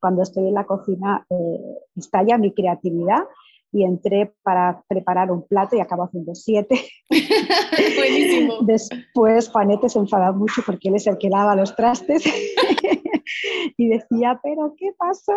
[0.00, 3.24] cuando estoy en la cocina eh, estalla mi creatividad
[3.70, 6.88] y entré para preparar un plato y acabo haciendo siete.
[7.96, 8.58] Buenísimo.
[8.62, 12.24] Después Juanete se enfada mucho porque él es el que lava los trastes
[13.76, 15.32] y decía, pero ¿qué pasó?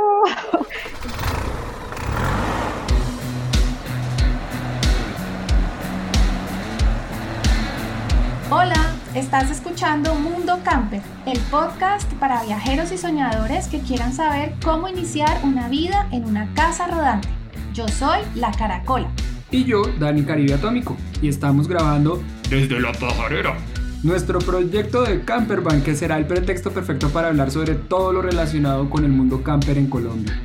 [8.53, 14.87] Hola, estás escuchando Mundo Camper, el podcast para viajeros y soñadores que quieran saber cómo
[14.87, 17.27] iniciar una vida en una casa rodante.
[17.73, 19.09] Yo soy La Caracola.
[19.49, 23.57] Y yo, Dani Caribe Atómico, y estamos grabando desde la pajarera.
[24.01, 28.89] Nuestro proyecto de Campervan, que será el pretexto perfecto para hablar sobre todo lo relacionado
[28.89, 30.39] con el mundo camper en Colombia.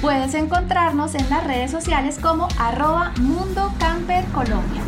[0.00, 4.82] Puedes encontrarnos en las redes sociales como arroba Mundo Camper Colombia.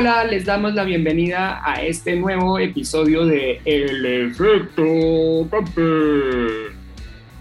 [0.00, 6.70] Hola, les damos la bienvenida a este nuevo episodio de El Efecto Camper.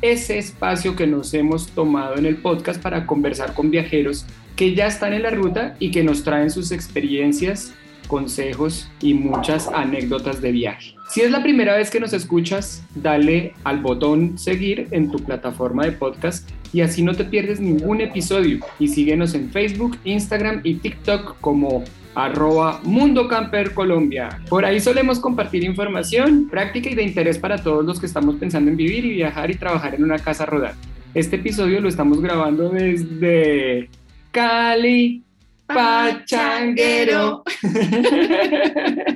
[0.02, 4.88] Ese espacio que nos hemos tomado en el podcast para conversar con viajeros que ya
[4.88, 7.76] están en la ruta y que nos traen sus experiencias
[8.08, 10.96] consejos y muchas anécdotas de viaje.
[11.10, 15.86] Si es la primera vez que nos escuchas, dale al botón seguir en tu plataforma
[15.86, 18.60] de podcast y así no te pierdes ningún episodio.
[18.80, 21.84] Y síguenos en Facebook, Instagram y TikTok como
[22.18, 24.42] arroba Mundo Camper Colombia.
[24.50, 28.72] Por ahí solemos compartir información, práctica y de interés para todos los que estamos pensando
[28.72, 30.88] en vivir y viajar y trabajar en una casa rodante.
[31.14, 33.88] Este episodio lo estamos grabando desde
[34.32, 35.24] Cali,
[35.68, 37.44] Pachanguero,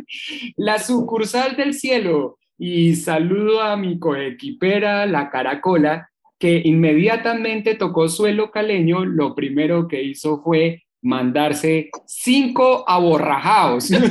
[0.58, 2.38] la sucursal del cielo.
[2.59, 9.05] Y saludo a mi coequipera, la Caracola, que inmediatamente tocó suelo caleño.
[9.05, 13.89] Lo primero que hizo fue mandarse cinco aborrajados.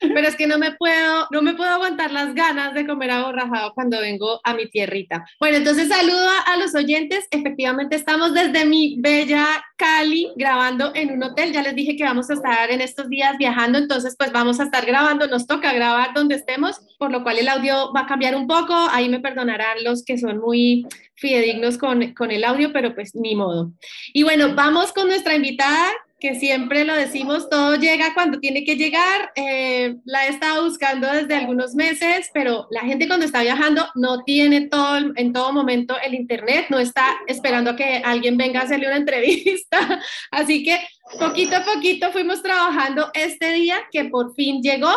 [0.00, 3.72] Pero es que no me puedo, no me puedo aguantar las ganas de comer aborrajado
[3.74, 5.26] cuando vengo a mi tierrita.
[5.38, 7.26] Bueno, entonces saludo a los oyentes.
[7.30, 9.46] Efectivamente estamos desde mi bella
[9.76, 11.52] Cali grabando en un hotel.
[11.52, 14.64] Ya les dije que vamos a estar en estos días viajando, entonces pues vamos a
[14.64, 15.26] estar grabando.
[15.26, 18.74] Nos toca grabar donde estemos, por lo cual el audio va a cambiar un poco.
[18.92, 23.34] Ahí me perdonarán los que son muy fidedignos con, con el audio, pero pues ni
[23.34, 23.72] modo.
[24.12, 28.76] Y bueno, vamos con nuestra invitada que siempre lo decimos, todo llega cuando tiene que
[28.76, 29.32] llegar.
[29.34, 34.24] Eh, la he estado buscando desde algunos meses, pero la gente cuando está viajando no
[34.24, 38.64] tiene todo en todo momento el internet, no está esperando a que alguien venga a
[38.64, 40.00] hacerle una entrevista.
[40.30, 40.78] Así que
[41.18, 44.92] poquito a poquito fuimos trabajando este día que por fin llegó.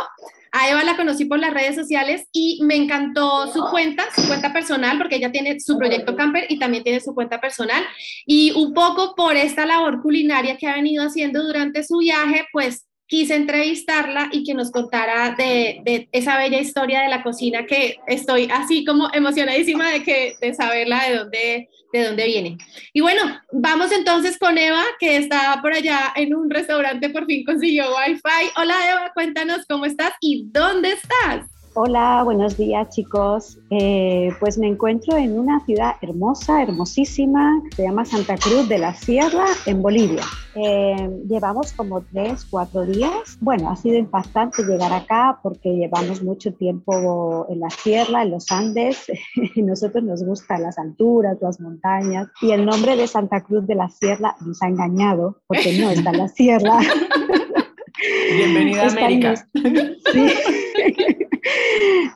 [0.51, 4.51] A Eva la conocí por las redes sociales y me encantó su cuenta, su cuenta
[4.51, 7.83] personal, porque ella tiene su proyecto Camper y también tiene su cuenta personal.
[8.25, 12.88] Y un poco por esta labor culinaria que ha venido haciendo durante su viaje, pues
[13.09, 18.47] quise entrevistarla y que nos contara de, esa bella historia de la cocina que estoy
[18.53, 22.57] así como emocionadísima de, que, de saberla de dónde, de dónde viene.
[22.93, 23.21] Y bueno,
[23.51, 28.51] vamos entonces con Eva, que está por allá en un restaurante, por fin consiguió Wi-Fi.
[28.61, 31.47] Hola Eva, cuéntanos cómo estás y dónde estás.
[31.73, 33.57] Hola, buenos días chicos.
[33.71, 38.77] Eh, pues me encuentro en una ciudad hermosa, hermosísima, que se llama Santa Cruz de
[38.77, 40.23] la Sierra, en Bolivia.
[40.55, 43.37] Eh, llevamos como tres, cuatro días.
[43.39, 48.51] Bueno, ha sido impactante llegar acá porque llevamos mucho tiempo en la sierra, en los
[48.51, 49.11] Andes,
[49.55, 53.75] y nosotros nos gustan las alturas, las montañas, y el nombre de Santa Cruz de
[53.75, 56.79] la Sierra nos ha engañado porque no está en la sierra.
[58.31, 59.47] Bienvenida a América.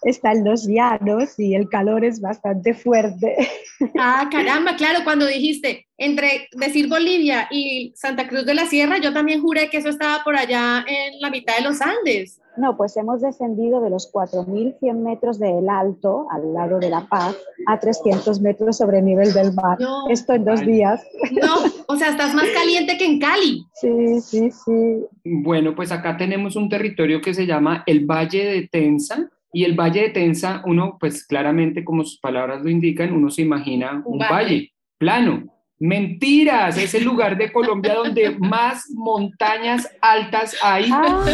[0.03, 3.35] están los llanos y el calor es bastante fuerte.
[3.97, 9.13] Ah, caramba, claro, cuando dijiste entre decir Bolivia y Santa Cruz de la Sierra, yo
[9.13, 12.39] también juré que eso estaba por allá en la mitad de los Andes.
[12.55, 17.35] No, pues hemos descendido de los 4.100 metros del alto, al lado de La Paz,
[17.65, 19.77] a 300 metros sobre el nivel del mar.
[20.09, 21.03] Esto en dos días.
[21.31, 21.55] No,
[21.87, 23.65] o sea, estás más caliente que en Cali.
[23.73, 25.05] Sí, sí, sí.
[25.23, 29.29] Bueno, pues acá tenemos un territorio que se llama el Valle de Tensa.
[29.55, 33.43] Y el Valle de Tensa, uno, pues claramente, como sus palabras lo indican, uno se
[33.43, 34.71] imagina un, valle.
[34.97, 35.52] plano.
[35.79, 40.87] Mentiras, es el lugar de Colombia donde más montañas altas hay.
[40.91, 41.25] Ah.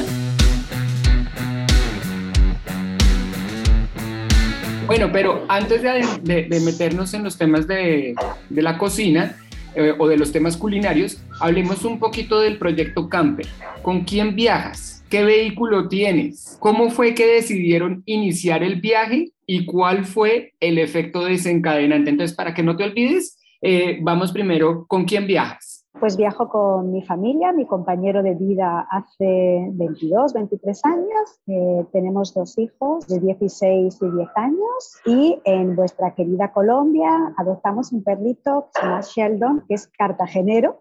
[4.88, 8.16] Bueno, pero antes de, meternos en los temas de,
[8.50, 9.36] la cocina
[9.76, 13.46] eh, o de los temas culinarios, hablemos un poquito del proyecto Camper.
[13.84, 15.04] ¿Con quién viajas?
[15.10, 16.58] ¿Qué vehículo tienes?
[16.60, 19.32] ¿Cómo fue que decidieron iniciar el viaje?
[19.46, 22.10] ¿Y cuál fue el efecto desencadenante?
[22.10, 25.86] Entonces, para que no te olvides, Eh, vamos primero, ¿con quién viajas?
[26.00, 31.42] Pues viajo con mi familia, mi compañero de vida hace 22, 23 años.
[31.48, 35.02] Eh, tenemos dos hijos de 16 y 10 años.
[35.06, 40.80] Y en vuestra querida Colombia adoptamos un perrito que se llama Sheldon, que es cartagenero,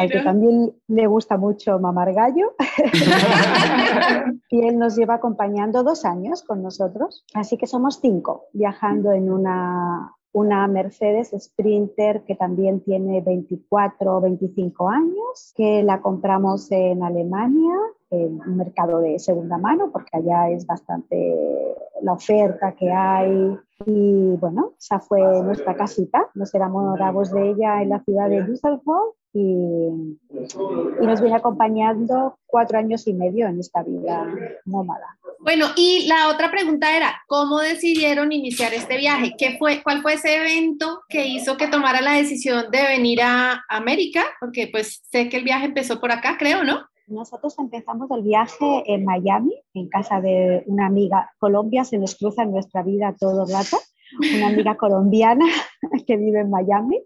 [0.00, 2.54] al que también le gusta mucho mamar gallo.
[4.48, 7.26] y él nos lleva acompañando dos años con nosotros.
[7.34, 14.20] Así que somos cinco viajando en una una Mercedes Sprinter que también tiene 24 o
[14.20, 17.74] 25 años, que la compramos en Alemania,
[18.10, 23.56] en un mercado de segunda mano, porque allá es bastante la oferta que hay.
[23.86, 26.28] Y bueno, esa fue nuestra casita.
[26.34, 32.78] Nos enamoramos de ella en la ciudad de Düsseldorf y, y, nos viene acompañando cuatro
[32.78, 34.26] años y medio en esta vida
[34.64, 35.18] nómada.
[35.40, 39.34] Bueno, y la otra pregunta era, ¿cómo decidieron iniciar este viaje?
[39.36, 43.64] ¿Qué fue, ¿Cuál fue ese evento que hizo que tomara la decisión de venir a
[43.68, 44.24] América?
[44.38, 46.86] Porque pues sé que el viaje empezó por acá, creo, ¿no?
[47.08, 51.30] Nosotros empezamos el viaje en Miami, en casa de una amiga.
[51.38, 53.78] Colombia se nos cruza en nuestra vida todo el rato
[54.36, 55.46] una amiga colombiana
[56.06, 57.02] que vive en Miami.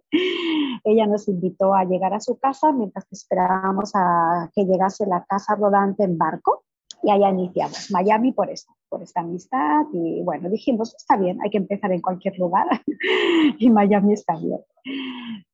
[0.90, 5.54] Ella nos invitó a llegar a su casa mientras esperábamos a que llegase la casa
[5.54, 6.64] rodante en barco
[7.02, 7.90] y allá iniciamos.
[7.90, 12.00] Miami por esto, por esta amistad y bueno, dijimos, está bien, hay que empezar en
[12.00, 12.66] cualquier lugar
[13.58, 14.60] y Miami está bien.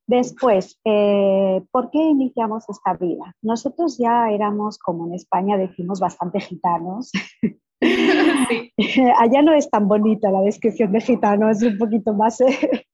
[0.06, 3.34] Después, eh, ¿por qué iniciamos esta vida?
[3.42, 7.10] Nosotros ya éramos, como en España decimos, bastante gitanos.
[9.18, 12.86] Allá no es tan bonita la descripción de gitano, es un poquito más eh,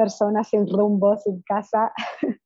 [0.00, 1.92] personas sin rumbo, sin casa.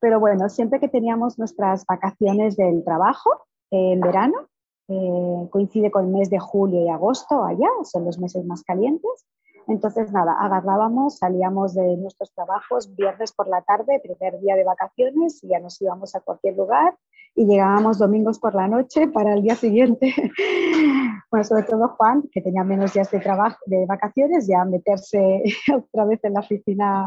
[0.00, 3.30] Pero bueno, siempre que teníamos nuestras vacaciones del trabajo
[3.70, 4.48] en verano,
[4.88, 9.26] eh, coincide con el mes de julio y agosto allá, son los meses más calientes.
[9.68, 15.42] Entonces, nada, agarrábamos, salíamos de nuestros trabajos viernes por la tarde, primer día de vacaciones,
[15.44, 16.96] y ya nos íbamos a cualquier lugar
[17.34, 20.12] y llegábamos domingos por la noche para el día siguiente.
[21.30, 25.42] bueno, sobre todo Juan, que tenía menos días de trabajo, de vacaciones, ya meterse
[25.74, 27.06] otra vez en la oficina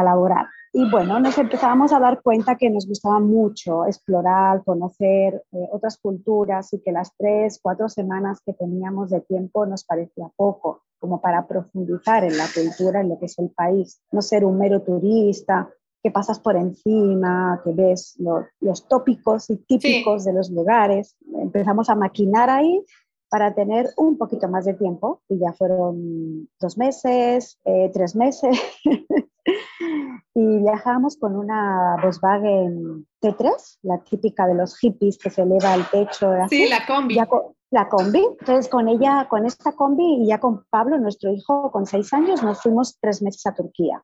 [0.00, 0.46] a laborar.
[0.72, 5.98] Y bueno, nos empezábamos a dar cuenta que nos gustaba mucho explorar, conocer eh, otras
[5.98, 11.20] culturas y que las tres, cuatro semanas que teníamos de tiempo nos parecía poco como
[11.20, 14.82] para profundizar en la cultura, en lo que es el país, no ser un mero
[14.82, 15.68] turista
[16.02, 18.16] que pasas por encima, que ves
[18.60, 21.16] los tópicos y típicos de los lugares.
[21.34, 22.84] Empezamos a maquinar ahí
[23.30, 28.60] para tener un poquito más de tiempo y ya fueron dos meses, eh, tres meses.
[30.34, 35.88] y viajamos con una Volkswagen T3, la típica de los hippies que se eleva al
[35.90, 36.32] techo.
[36.48, 37.14] Sí, la combi.
[37.70, 38.26] la combi.
[38.40, 42.42] Entonces, con ella, con esta combi y ya con Pablo, nuestro hijo con seis años,
[42.42, 44.02] nos fuimos tres meses a Turquía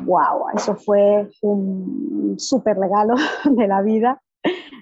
[0.00, 4.20] wow, eso fue un súper regalo de la vida.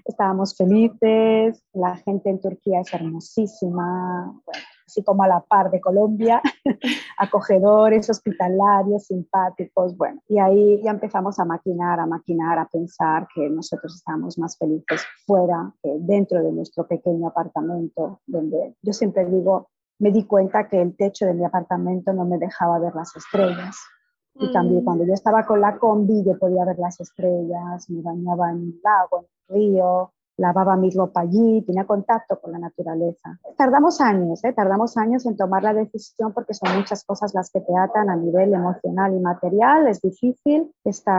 [0.07, 4.33] Estábamos felices, la gente en Turquía es hermosísima,
[4.87, 6.41] así como a la par de Colombia,
[7.19, 13.49] acogedores, hospitalarios, simpáticos, bueno, y ahí ya empezamos a maquinar, a maquinar, a pensar que
[13.51, 19.69] nosotros estábamos más felices fuera dentro de nuestro pequeño apartamento, donde yo siempre digo,
[19.99, 23.77] me di cuenta que el techo de mi apartamento no me dejaba ver las estrellas.
[24.39, 24.85] Y también mm.
[24.85, 28.81] cuando yo estaba con la combi, yo podía ver las estrellas, me bañaba en un
[28.83, 33.39] lago, en un río, lavaba mi ropa allí, tenía contacto con la naturaleza.
[33.57, 34.53] Tardamos años, ¿eh?
[34.53, 38.17] tardamos años en tomar la decisión porque son muchas cosas las que te atan a
[38.17, 39.89] nivel emocional y material.
[39.89, 41.11] Es difícil este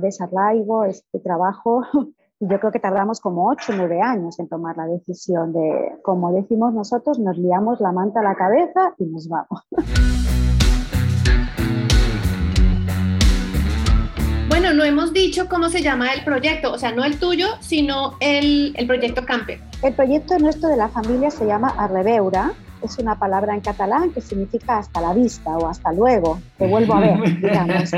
[0.00, 1.82] desarraigo, este trabajo.
[2.40, 5.96] Y yo creo que tardamos como 8 o 9 años en tomar la decisión de,
[6.02, 9.60] como decimos nosotros, nos liamos la manta a la cabeza y nos vamos.
[14.84, 18.86] hemos dicho cómo se llama el proyecto, o sea, no el tuyo, sino el, el
[18.86, 19.60] proyecto Camper.
[19.82, 24.20] El proyecto nuestro de la familia se llama Arrebeura es una palabra en catalán que
[24.20, 27.90] significa hasta la vista o hasta luego, te vuelvo a ver, digamos.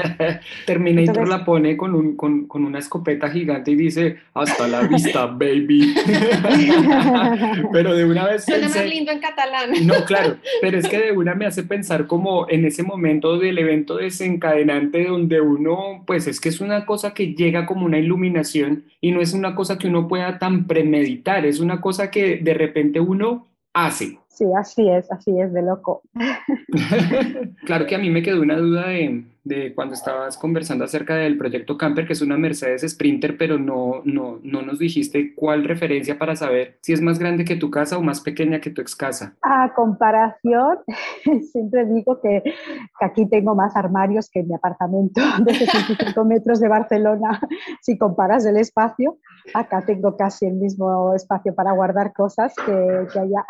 [0.66, 5.26] Terminator la pone con, un, con, con, una escopeta gigante y dice, hasta la vista,
[5.26, 5.94] baby.
[7.72, 8.44] pero de una vez...
[8.44, 9.70] Suena más lindo en catalán.
[9.84, 13.58] no, claro, pero es que de una me hace pensar como en ese momento del
[13.58, 18.84] evento desencadenante donde uno, pues es que es una cosa que llega como una iluminación
[19.00, 22.54] y no es una cosa que uno pueda tan premeditar, es una cosa que de
[22.54, 24.18] repente uno hace.
[24.28, 26.02] Sí, así es, así es de loco.
[27.66, 31.36] claro que a mí me quedó una duda de, de cuando estabas conversando acerca del
[31.36, 36.18] proyecto Camper, que es una Mercedes Sprinter, pero no, no, no nos dijiste cuál referencia
[36.18, 38.96] para saber si es más grande que tu casa o más pequeña que tu ex
[38.96, 39.34] casa.
[39.42, 40.78] A comparación,
[41.52, 46.60] siempre digo que, que aquí tengo más armarios que en mi apartamento de 65 metros
[46.60, 47.40] de Barcelona.
[47.82, 49.18] Si comparas el espacio,
[49.52, 53.44] acá tengo casi el mismo espacio para guardar cosas que, que allá.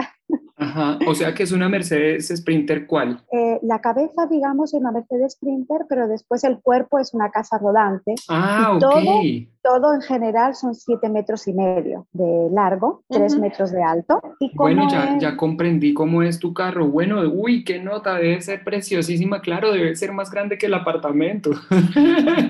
[0.56, 3.20] Ajá, o sea que es una Mercedes Sprinter, ¿cuál?
[3.32, 7.58] Eh, la cabeza, digamos, es una Mercedes Sprinter, pero después el cuerpo es una casa
[7.58, 8.14] rodante.
[8.28, 8.80] Ah, Y ok.
[8.80, 9.20] todo,
[9.62, 13.42] todo en general son 7 metros y medio de largo, 3 Ujú.
[13.42, 14.20] metros de alto.
[14.40, 16.86] Y Bueno, ya, es- ya comprendí cómo es tu carro.
[16.88, 19.40] Bueno, uy, qué nota, debe ser preciosísima.
[19.40, 21.50] Claro, debe ser más grande que el apartamento.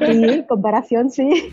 [0.06, 1.52] Sí, comparación, sí.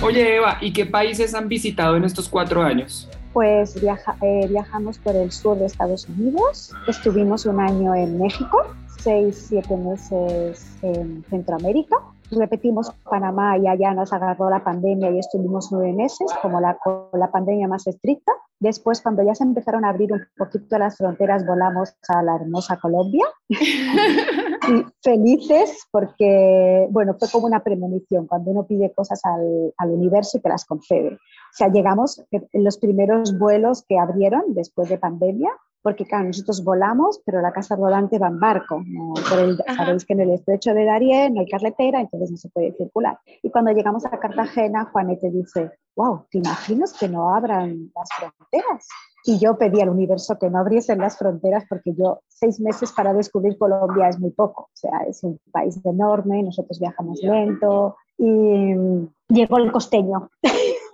[0.00, 3.08] Oye, Eva, ¿y qué países han visitado en estos cuatro años?
[3.38, 8.66] Pues eh, viajamos por el sur de Estados Unidos, estuvimos un año en México,
[9.00, 11.98] seis, siete meses en Centroamérica,
[12.30, 16.78] repetimos Panamá y allá nos agarró la pandemia y estuvimos nueve meses, como la,
[17.12, 18.32] la pandemia más estricta.
[18.60, 22.76] Después, cuando ya se empezaron a abrir un poquito las fronteras, volamos a la hermosa
[22.78, 29.90] Colombia y felices porque, bueno, fue como una premonición, cuando uno pide cosas al, al
[29.90, 31.14] universo y te las concede.
[31.14, 35.50] O sea, llegamos en los primeros vuelos que abrieron después de pandemia,
[35.82, 38.82] porque claro, nosotros volamos, pero la casa rodante va en barco.
[38.86, 39.14] ¿no?
[39.28, 42.48] Por el- sabéis que en el estrecho de Darién no hay carretera, entonces no se
[42.48, 43.18] puede circular.
[43.42, 48.88] Y cuando llegamos a Cartagena, Juanete dice, wow, ¿te imaginas que no abran las fronteras?
[49.24, 53.12] Y yo pedí al universo que no abriesen las fronteras porque yo seis meses para
[53.12, 54.62] descubrir Colombia es muy poco.
[54.62, 60.30] O sea, es un país enorme, nosotros viajamos lento y mm, llegó el costeño.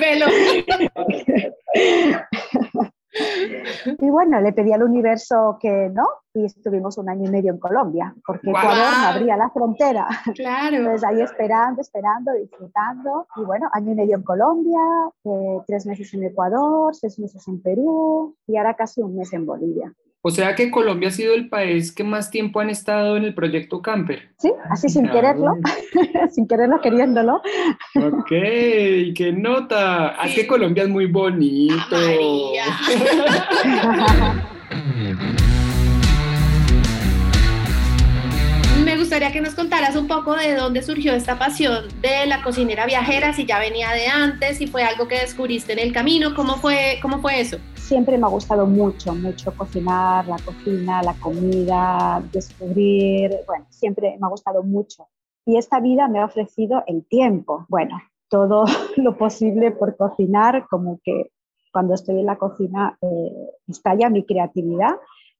[0.00, 0.26] Velo.
[3.98, 7.58] Y bueno, le pedí al universo que no y estuvimos un año y medio en
[7.58, 8.48] Colombia porque.
[8.50, 10.08] Ecuador no abría la frontera.
[10.34, 10.76] Claro.
[10.76, 13.26] Entonces ahí esperando, esperando, disfrutando.
[13.36, 14.80] Y bueno, año y medio en Colombia,
[15.24, 19.44] eh, tres meses en Ecuador, seis meses en Perú y ahora casi un mes en
[19.44, 19.92] Bolivia.
[20.24, 23.34] O sea que Colombia ha sido el país que más tiempo han estado en el
[23.34, 24.30] proyecto Camper.
[24.38, 25.20] Sí, así sin Claro.
[25.20, 25.54] quererlo,
[26.30, 27.42] sin quererlo, queriéndolo.
[27.96, 30.10] Ok, qué nota.
[30.20, 31.74] Ah, Es que Colombia es muy bonito.
[31.90, 32.64] María.
[39.12, 43.34] gustaría que nos contaras un poco de dónde surgió esta pasión de la cocinera viajera,
[43.34, 46.98] si ya venía de antes, si fue algo que descubriste en el camino, ¿cómo fue,
[47.02, 47.58] cómo fue eso?
[47.74, 54.26] Siempre me ha gustado mucho, mucho cocinar, la cocina, la comida, descubrir, bueno, siempre me
[54.26, 55.06] ha gustado mucho.
[55.44, 58.00] Y esta vida me ha ofrecido el tiempo, bueno,
[58.30, 58.64] todo
[58.96, 61.32] lo posible por cocinar, como que
[61.70, 64.94] cuando estoy en la cocina eh, estalla mi creatividad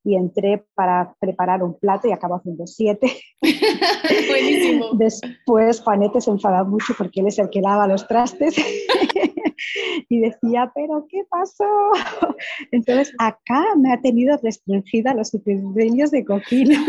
[0.05, 3.13] y entré para preparar un plato y acabo haciendo siete.
[4.29, 4.95] Buenísimo.
[4.95, 8.57] Después Juanete se enfada mucho porque él es el que lava los trastes
[10.09, 11.65] y decía, pero ¿qué pasó?
[12.73, 16.85] Entonces acá me ha tenido restringida los utensilios de cocina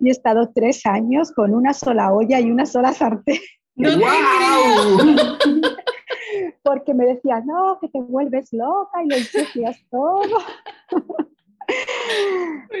[0.00, 3.40] y he estado tres años con una sola olla y una sola sartén
[3.74, 3.90] No
[6.66, 10.38] porque me decía, no, que te vuelves loca y lo ensucias todo.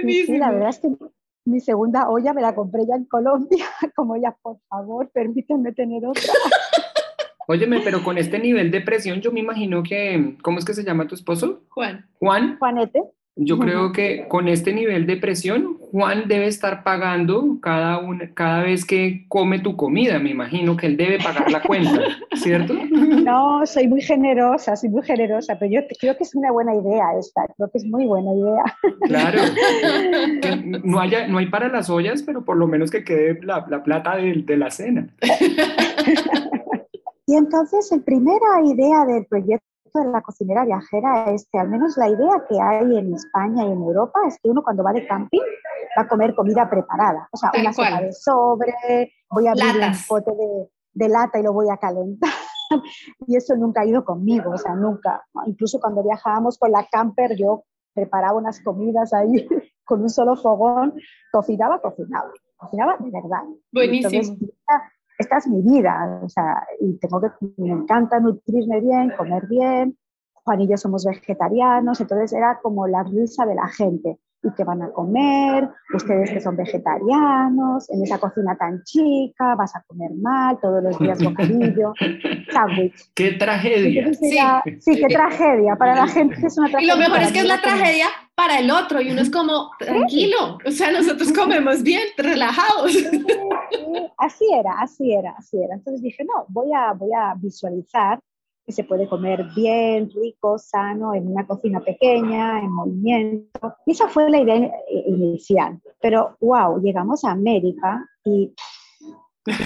[0.02, 0.88] Sí, la verdad es que
[1.44, 6.04] mi segunda olla me la compré ya en Colombia, como ya, por favor, permíteme tener
[6.04, 6.32] otra.
[7.48, 10.82] Óyeme, pero con este nivel de presión, yo me imagino que, ¿cómo es que se
[10.82, 11.62] llama tu esposo?
[11.68, 12.04] Juan.
[12.18, 12.58] Juan.
[12.58, 13.02] Juanete,
[13.38, 18.62] Yo creo que con este nivel de presión, Juan debe estar pagando cada, una, cada
[18.62, 20.18] vez que come tu comida.
[20.18, 22.00] Me imagino que él debe pagar la cuenta,
[22.36, 22.72] ¿cierto?
[22.72, 27.04] no, soy muy generosa, soy muy generosa, pero yo creo que es una buena idea
[27.18, 28.64] esta, creo que es muy buena idea.
[29.02, 29.40] Claro.
[30.84, 33.82] No, haya, no hay para las ollas, pero por lo menos que quede la, la
[33.82, 35.08] plata de, de la cena.
[37.28, 41.96] Y entonces, la primera idea del proyecto de la cocinera viajera es que al menos
[41.96, 45.06] la idea que hay en España y en Europa es que uno cuando va de
[45.06, 45.40] camping
[45.98, 49.74] va a comer comida preparada, o sea, Tal una sopa de sobre, voy a abrir
[49.76, 50.02] Latas.
[50.02, 52.30] un pote de, de lata y lo voy a calentar.
[53.28, 55.24] Y eso nunca ha ido conmigo, o sea, nunca.
[55.46, 57.62] Incluso cuando viajábamos con la camper, yo
[57.94, 59.46] preparaba unas comidas ahí
[59.84, 60.94] con un solo fogón,
[61.30, 63.44] cocinaba, cocinaba, cocinaba de verdad.
[63.72, 64.20] Buenísimo.
[64.20, 64.48] Entonces,
[65.18, 69.96] esta, es mi vida, o sea, y tengo que, me encanta nutrirme bien, comer bien.
[70.44, 74.18] Juan y yo somos vegetarianos, entonces era como la risa de la gente.
[74.42, 79.74] y qué van a comer, ustedes que son vegetarianos, en esa cocina tan chica, vas
[79.74, 81.94] a comer mal, todos los días bocadillo,
[82.52, 83.10] sándwich.
[83.14, 84.12] ¡Qué tragedia!
[84.14, 86.94] Sí, qué tragedia, para la gente es una tragedia.
[86.94, 88.06] Y lo mejor es que es la tragedia
[88.36, 92.92] para el otro y uno es como, tranquilo, o sea, nosotros comemos bien, relajados.
[94.18, 95.74] Así era, así era, así era.
[95.74, 98.20] Entonces dije, no, voy a, voy a visualizar
[98.64, 103.76] que se puede comer bien, rico, sano, en una cocina pequeña, en movimiento.
[103.86, 104.70] Y esa fue la idea
[105.06, 105.80] inicial.
[106.00, 108.52] Pero, wow, llegamos a América y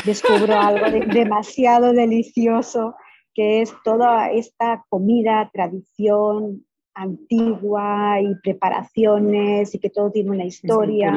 [0.04, 2.94] descubro algo demasiado delicioso,
[3.34, 6.66] que es toda esta comida, tradición,
[7.00, 11.12] antigua y preparaciones y que todo tiene una historia.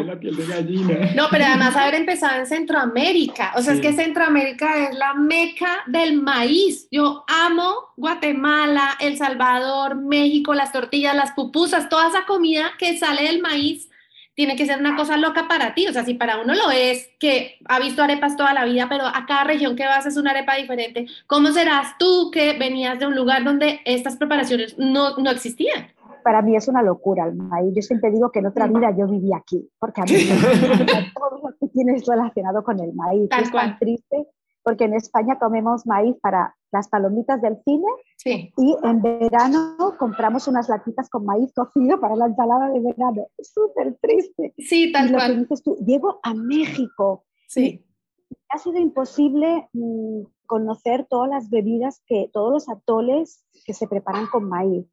[1.15, 5.83] No, pero además haber empezado en Centroamérica, o sea, es que Centroamérica es la meca
[5.87, 6.87] del maíz.
[6.91, 13.23] Yo amo Guatemala, El Salvador, México, las tortillas, las pupusas, toda esa comida que sale
[13.23, 13.89] del maíz
[14.35, 15.87] tiene que ser una cosa loca para ti.
[15.87, 19.05] O sea, si para uno lo es, que ha visto arepas toda la vida, pero
[19.05, 23.07] a cada región que vas es una arepa diferente, ¿cómo serás tú que venías de
[23.07, 25.87] un lugar donde estas preparaciones no, no existían?
[26.23, 27.73] Para mí es una locura el maíz.
[27.75, 30.13] Yo siempre digo que en otra vida yo viví aquí, porque a mí
[31.13, 33.29] todo lo que tienes relacionado con el maíz.
[33.39, 34.27] es tan triste
[34.63, 37.87] porque en España comemos maíz para las palomitas del cine
[38.25, 43.27] y en verano compramos unas latitas con maíz cocido para la ensalada de verano.
[43.37, 44.53] Es súper triste.
[44.57, 45.27] Sí, tal y cual.
[45.29, 47.25] Lo que dices tú, llego a México.
[47.47, 47.85] Sí.
[48.49, 54.25] Ha sido imposible mm, conocer todas las bebidas, que, todos los atoles que se preparan
[54.27, 54.87] con maíz.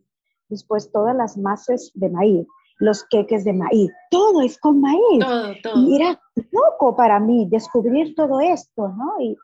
[0.48, 2.46] Después todas las masas de maíz
[2.80, 5.20] los queques de maíz, todo es con maíz.
[5.20, 5.86] Todo, todo.
[5.86, 6.18] Y era
[6.50, 9.20] loco para mí descubrir todo esto, ¿no?
[9.20, 9.36] Y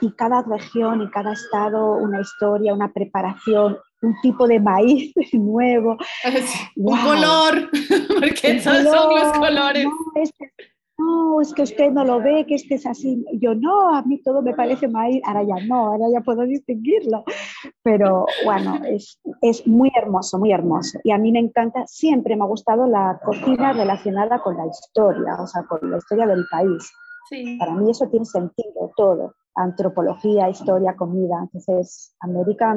[0.00, 5.96] y cada región y cada estado una historia, una preparación, un tipo de maíz nuevo.
[6.76, 7.70] Un color,
[8.20, 9.86] porque esos son los colores.
[10.96, 13.24] No, es que usted no lo ve, que este es así.
[13.40, 17.24] Yo no, a mí todo me parece maíz, ahora ya no, ahora ya puedo distinguirlo.
[17.82, 21.00] Pero bueno, es, es muy hermoso, muy hermoso.
[21.02, 25.36] Y a mí me encanta, siempre me ha gustado la cocina relacionada con la historia,
[25.40, 26.88] o sea, con la historia del país.
[27.28, 27.56] Sí.
[27.58, 31.38] Para mí eso tiene sentido, todo antropología, historia, comida.
[31.42, 32.76] Entonces, América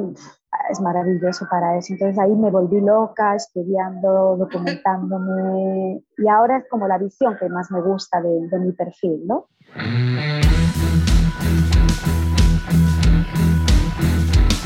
[0.70, 1.92] es maravilloso para eso.
[1.92, 7.70] Entonces ahí me volví loca estudiando, documentándome y ahora es como la visión que más
[7.70, 9.46] me gusta de, de mi perfil, ¿no?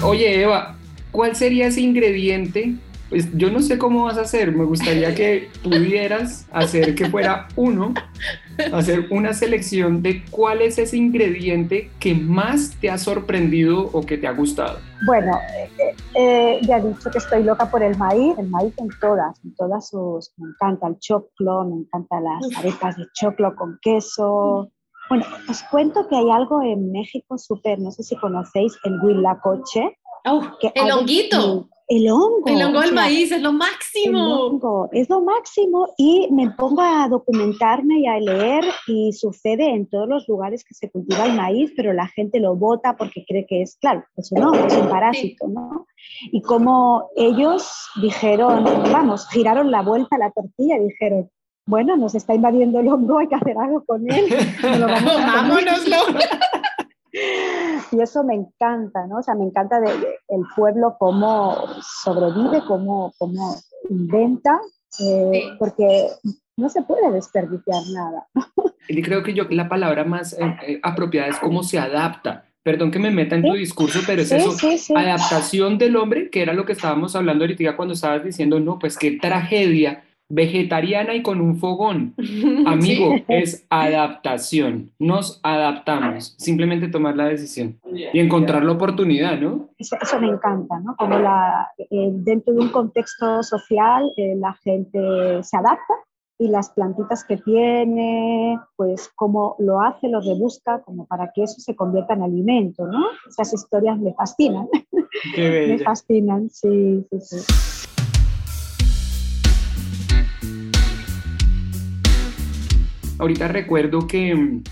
[0.05, 0.75] Oye, Eva,
[1.13, 2.75] ¿cuál sería ese ingrediente?
[3.09, 7.47] Pues yo no sé cómo vas a hacer, me gustaría que pudieras hacer que fuera
[7.57, 7.93] uno
[8.73, 14.19] hacer una selección de cuál es ese ingrediente que más te ha sorprendido o que
[14.19, 14.79] te ha gustado.
[15.07, 18.89] Bueno, eh, eh, ya he dicho que estoy loca por el maíz, el maíz en
[19.01, 23.79] todas, en todas sus, me encanta el choclo, me encantan las arepas de choclo con
[23.83, 24.71] queso.
[25.09, 29.99] Bueno, os cuento que hay algo en México súper, no sé si conocéis el huilacoche.
[30.25, 30.43] Oh,
[30.75, 31.69] el honguito.
[31.95, 32.47] El hongo.
[32.47, 34.19] El hongo del maíz es lo máximo.
[34.19, 39.69] El hongo es lo máximo y me pongo a documentarme y a leer y sucede
[39.69, 43.27] en todos los lugares que se cultiva el maíz, pero la gente lo bota porque
[43.29, 45.87] cree que es, claro, es un hongo, es un parásito, ¿no?
[46.31, 51.29] Y como ellos dijeron, vamos, giraron la vuelta a la tortilla y dijeron,
[51.67, 54.35] bueno, nos está invadiendo el hongo, hay que hacer algo con él.
[54.63, 55.97] Vámonoslo.
[57.91, 59.19] Y eso me encanta, ¿no?
[59.19, 59.89] O sea, me encanta de,
[60.29, 61.57] el pueblo cómo
[62.03, 63.57] sobrevive, cómo, cómo
[63.91, 64.61] inventa,
[65.01, 66.09] eh, porque
[66.57, 68.27] no se puede desperdiciar nada.
[68.89, 72.47] Y creo que yo la palabra más eh, eh, apropiada es cómo se adapta.
[72.65, 74.57] Perdón que me meta en tu discurso, pero es eso,
[74.97, 78.99] adaptación del hombre, que era lo que estábamos hablando ahorita cuando estabas diciendo, no, pues
[78.99, 82.15] qué tragedia vegetariana y con un fogón.
[82.67, 84.93] Amigo, es adaptación.
[84.99, 86.35] Nos adaptamos.
[86.39, 89.71] Simplemente tomar la decisión y encontrar la oportunidad, ¿no?
[89.79, 90.97] Eso, me encanta, ¿no?
[90.97, 95.95] Como la, eh, dentro de un contexto social eh, la gente se adapta
[96.39, 101.61] y las plantitas que tiene, pues cómo lo hace, lo rebusca, como para que eso
[101.61, 102.99] se convierta en alimento, ¿no?
[103.29, 104.69] Esas historias me fascinan.
[105.37, 107.72] me fascinan, sí, sí, sí.
[113.23, 114.65] Ahorita recuerdo que mm,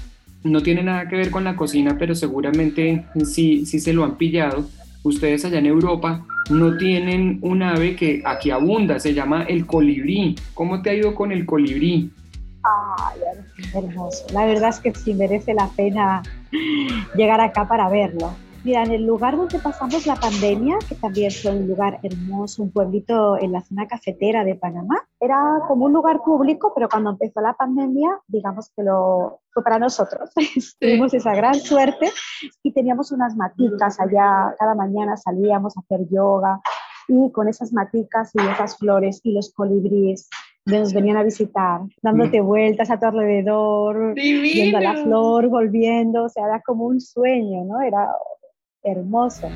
[0.43, 4.17] no tiene nada que ver con la cocina, pero seguramente sí, sí se lo han
[4.17, 4.69] pillado.
[5.05, 10.35] Ustedes allá en Europa no tienen un ave que aquí abunda, se llama el colibrí.
[10.53, 12.11] ¿Cómo te ha ido con el colibrí?
[12.65, 13.21] Ay,
[13.73, 14.27] hermoso.
[14.33, 16.21] La verdad es que sí merece la pena
[17.15, 18.35] llegar acá para verlo.
[18.63, 22.71] Mira, en el lugar donde pasamos la pandemia, que también fue un lugar hermoso, un
[22.71, 27.41] pueblito en la zona cafetera de Panamá, era como un lugar público, pero cuando empezó
[27.41, 30.31] la pandemia, digamos que lo fue para nosotros.
[30.81, 32.11] Tuvimos esa gran suerte
[32.63, 36.61] y teníamos unas maticas allá, cada mañana salíamos a hacer yoga
[37.09, 40.29] y con esas maticas y esas flores y los colibríes
[40.67, 42.47] nos venían a visitar, dándote mm.
[42.47, 47.81] vueltas a tu alrededor, viendo la flor, volviendo, o sea, era como un sueño, ¿no?
[47.81, 48.07] Era
[48.83, 49.49] hermoso.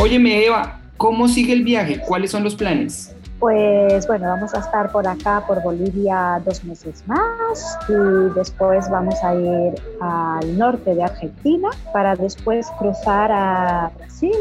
[0.00, 2.00] Óyeme, Eva, ¿cómo sigue el viaje?
[2.00, 3.14] ¿Cuáles son los planes?
[3.38, 9.22] Pues bueno, vamos a estar por acá, por Bolivia, dos meses más y después vamos
[9.22, 14.32] a ir al norte de Argentina para después cruzar a Brasil,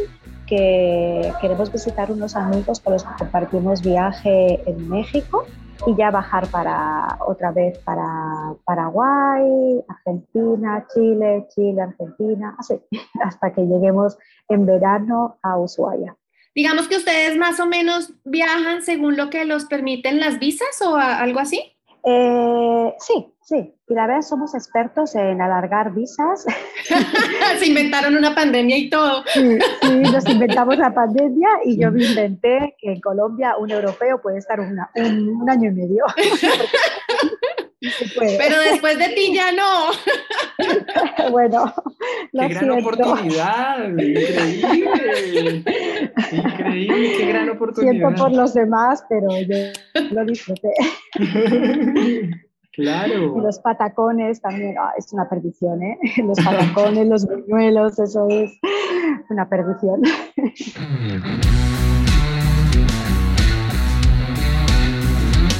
[0.47, 5.45] que queremos visitar unos amigos con los que compartimos viaje en México
[5.85, 12.75] y ya bajar para otra vez para Paraguay, Argentina, Chile, Chile, Argentina, así,
[13.23, 14.17] hasta que lleguemos
[14.49, 16.15] en verano a Ushuaia.
[16.53, 20.95] Digamos que ustedes más o menos viajan según lo que los permiten las visas o
[20.95, 21.75] algo así.
[22.03, 23.73] Eh, sí, sí.
[23.87, 26.45] Y la verdad somos expertos en alargar visas.
[27.59, 29.23] Se inventaron una pandemia y todo.
[29.27, 34.21] Sí, sí, nos inventamos la pandemia y yo me inventé que en Colombia un europeo
[34.21, 36.05] puede estar un, un año y medio.
[38.17, 39.91] Pero después de ti ya no.
[41.31, 41.73] bueno,
[42.31, 45.63] qué gran oportunidad, increíble.
[46.31, 47.91] Increíble, qué gran oportunidad.
[47.91, 49.57] Siento por los demás, pero yo
[50.11, 50.69] lo disfruté.
[52.75, 53.37] Claro.
[53.37, 55.97] Y los patacones también, ah, es una perdición, ¿eh?
[56.23, 58.51] Los patacones, los buñuelos, eso es
[59.29, 60.01] una perdición.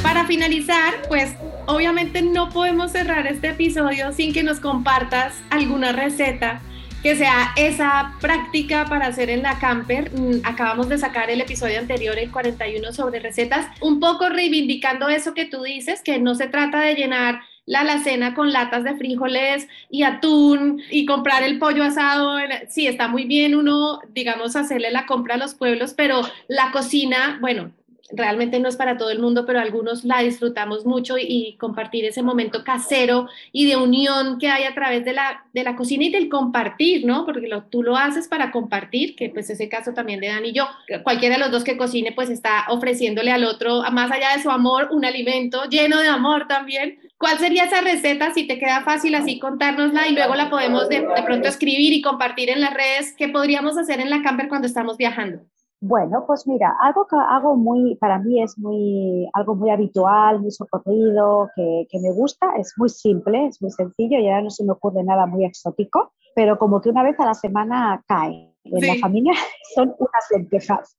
[0.04, 1.34] Para finalizar, pues
[1.68, 6.62] obviamente no podemos cerrar este episodio sin que nos compartas alguna receta
[7.06, 10.10] que sea esa práctica para hacer en la camper.
[10.12, 15.36] Mm, acabamos de sacar el episodio anterior, el 41, sobre recetas, un poco reivindicando eso
[15.36, 19.68] que tú dices, que no se trata de llenar la alacena con latas de frijoles
[19.92, 22.40] y atún y comprar el pollo asado.
[22.70, 27.38] Sí, está muy bien uno, digamos, hacerle la compra a los pueblos, pero la cocina,
[27.40, 27.72] bueno,
[28.12, 32.22] realmente no es para todo el mundo, pero algunos la disfrutamos mucho y, compartir ese
[32.22, 36.12] momento casero y de unión que hay a través de la, de la cocina y
[36.12, 37.26] del compartir, ¿no?
[37.26, 40.68] Porque tú lo haces para compartir, que pues ese caso también de Dan y yo.
[41.04, 44.50] Cualquiera de los dos que cocine pues está ofreciéndole al otro, más allá de su
[44.50, 47.00] amor, un alimento lleno de amor también.
[47.18, 51.02] ¿Cuál sería esa receta si te queda fácil así contárnosla y luego la podemos de,
[51.02, 53.16] de pronto escribir y compartir en las redes?
[53.18, 55.42] ¿Qué podríamos hacer en la camper cuando estamos viajando?
[55.88, 60.50] Bueno, pues mira, algo que hago muy, para mí es muy, algo muy habitual, muy
[60.50, 64.64] socorrido, que, que me gusta, es muy simple, es muy sencillo y ahora no se
[64.64, 68.52] me ocurre nada muy exótico, pero como que una vez a la semana cae.
[68.64, 69.32] En la familia,
[69.76, 70.98] son unas lentejas.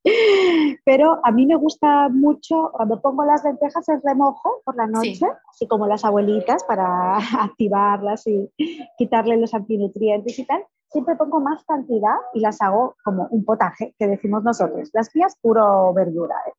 [0.85, 5.27] Pero a mí me gusta mucho cuando pongo las lentejas en remojo por la noche,
[5.51, 8.49] así como las abuelitas para activarlas y
[8.97, 13.95] quitarle los antinutrientes y tal siempre pongo más cantidad y las hago como un potaje,
[13.99, 14.91] que decimos nosotros.
[14.93, 16.53] Las mías puro verdura, ¿eh?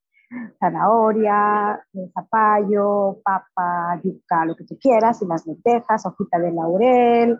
[0.60, 1.82] zanahoria,
[2.13, 7.40] zapallo, papa, yuca, lo que tú quieras, y las lentejas, hojita de laurel,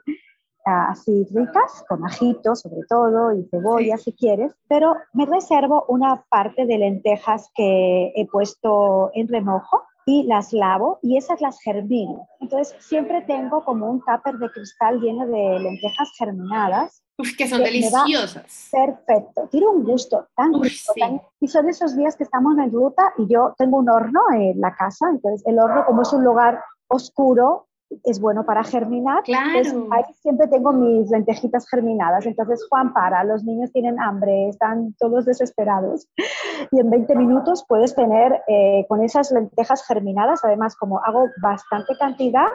[0.68, 6.66] así ricas, con ajitos sobre todo y cebolla si quieres, pero me reservo una parte
[6.66, 12.28] de lentejas que he puesto en remojo y las lavo y esas las germino.
[12.40, 17.04] Entonces siempre tengo como un tupper de cristal lleno de lentejas germinadas.
[17.18, 18.70] Uf, que son deliciosas.
[18.72, 20.94] Perfecto, tiene un gusto tan rico.
[21.42, 24.74] y son esos días que estamos en ruta y yo tengo un horno en la
[24.76, 27.67] casa, entonces el horno como es un lugar oscuro,
[28.04, 29.24] es bueno para germinar.
[29.24, 29.88] Claro.
[29.92, 32.26] ahí siempre tengo mis lentejitas germinadas.
[32.26, 36.08] Entonces, Juan para, los niños tienen hambre, están todos desesperados.
[36.72, 41.94] Y en 20 minutos puedes tener eh, con esas lentejas germinadas, además como hago bastante
[42.00, 42.48] cantidad,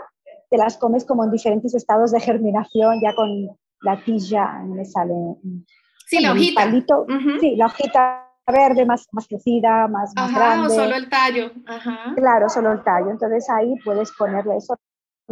[0.50, 3.48] te las comes como en diferentes estados de germinación, ya con
[3.80, 5.14] la tilla, me sale.
[6.06, 6.70] Sí, la hojita.
[7.40, 10.66] Sí, la hojita verde más, más crecida, más, más grande.
[10.66, 11.50] o solo el tallo.
[11.66, 12.12] Ajá.
[12.16, 13.10] Claro, solo el tallo.
[13.10, 14.76] Entonces ahí puedes ponerle eso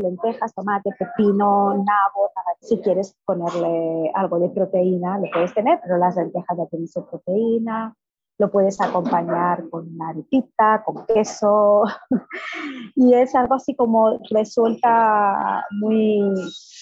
[0.01, 6.17] lentejas, tomate, pepino, nabo, si quieres ponerle algo de proteína, lo puedes tener, pero las
[6.17, 7.95] lentejas ya tienen su proteína,
[8.39, 11.85] lo puedes acompañar con una arepita, con queso,
[12.97, 16.21] y es algo así como resulta muy,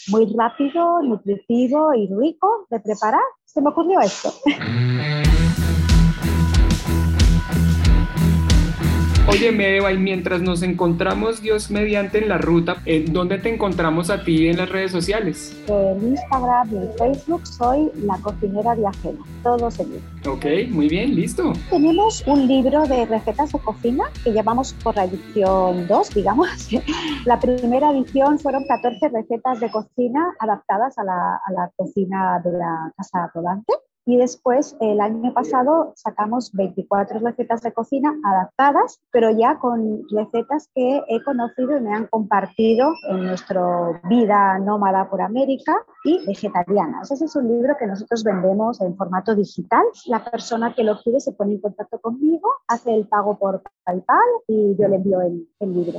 [0.09, 3.21] muy rápido, nutritivo y rico de preparar.
[3.45, 4.31] Se me ocurrió esto.
[9.31, 14.09] Oye, Eva, y mientras nos encontramos, Dios mediante en la ruta, ¿en dónde te encontramos
[14.09, 15.55] a ti en las redes sociales?
[15.69, 20.01] En Instagram y en Facebook soy la cocinera viajera, todo seguido.
[20.27, 21.53] Ok, muy bien, listo.
[21.69, 26.49] Tenemos un libro de recetas de cocina que llevamos por la edición 2, digamos.
[27.27, 32.53] La primera edición fueron 14 recetas de cocina adaptadas a la, a la cocina de
[32.53, 33.75] la casa rodante.
[34.09, 40.71] Y después, el año pasado, sacamos 24 recetas de cocina adaptadas, pero ya con recetas
[40.75, 47.11] que he conocido y me han compartido en nuestra vida nómada por América y vegetarianas.
[47.11, 49.85] Ese es un libro que nosotros vendemos en formato digital.
[50.07, 54.19] La persona que lo quiere se pone en contacto conmigo, hace el pago por PayPal
[54.47, 55.99] y yo le envío el, el libro.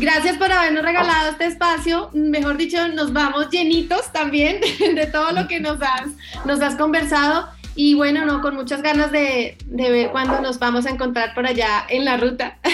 [0.00, 2.10] Gracias por habernos regalado este espacio.
[2.12, 4.60] Mejor dicho, nos vamos llenitos también
[4.94, 6.08] de todo lo que nos has,
[6.46, 7.46] nos has conversado.
[7.74, 11.46] Y bueno, no, con muchas ganas de, de ver cuándo nos vamos a encontrar por
[11.46, 12.58] allá en la ruta.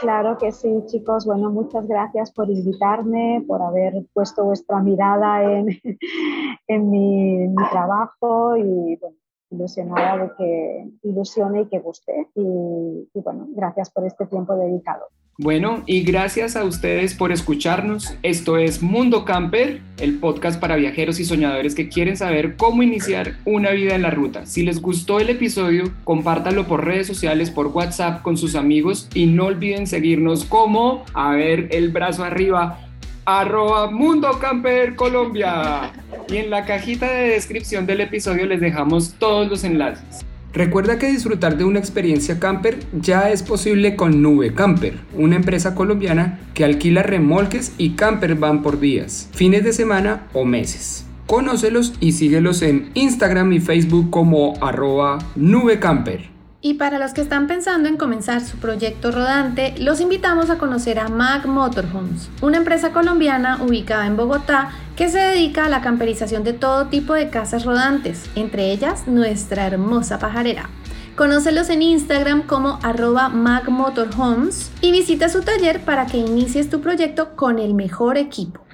[0.00, 1.26] Claro que sí, chicos.
[1.26, 5.68] Bueno, muchas gracias por invitarme, por haber puesto vuestra mirada en,
[6.66, 9.16] en mi, mi, trabajo y bueno,
[9.50, 12.30] ilusionada de que ilusione y que guste.
[12.34, 15.06] Y, y bueno, gracias por este tiempo dedicado.
[15.38, 18.14] Bueno, y gracias a ustedes por escucharnos.
[18.22, 23.38] Esto es Mundo Camper, el podcast para viajeros y soñadores que quieren saber cómo iniciar
[23.46, 24.44] una vida en la ruta.
[24.44, 29.24] Si les gustó el episodio, compártanlo por redes sociales, por WhatsApp con sus amigos y
[29.24, 32.78] no olviden seguirnos como, a ver, el brazo arriba,
[33.24, 35.92] arroba Mundo Camper Colombia.
[36.28, 40.26] Y en la cajita de descripción del episodio les dejamos todos los enlaces.
[40.52, 45.74] Recuerda que disfrutar de una experiencia camper ya es posible con Nube Camper, una empresa
[45.74, 51.06] colombiana que alquila remolques y camper van por días, fines de semana o meses.
[51.26, 56.31] Conócelos y síguelos en Instagram y Facebook como arroba nubecamper.
[56.64, 61.00] Y para los que están pensando en comenzar su proyecto rodante, los invitamos a conocer
[61.00, 66.44] a Mag Motorhomes, una empresa colombiana ubicada en Bogotá que se dedica a la camperización
[66.44, 70.70] de todo tipo de casas rodantes, entre ellas nuestra hermosa pajarera.
[71.16, 77.34] Conócelos en Instagram como arroba magmotorhomes y visita su taller para que inicies tu proyecto
[77.34, 78.64] con el mejor equipo.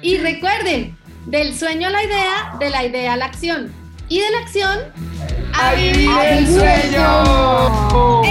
[0.00, 0.96] Y recuerden,
[1.26, 4.78] del sueño a la idea, de la idea a la acción y de la acción
[5.52, 8.22] a vivir el sueño.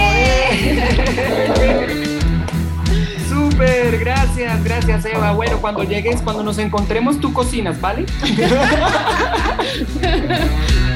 [3.28, 5.32] Súper, gracias, gracias Eva.
[5.32, 8.06] Bueno, cuando llegues, cuando nos encontremos, tú cocinas, ¿vale?